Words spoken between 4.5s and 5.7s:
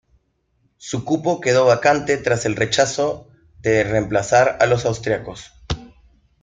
a los austríacos.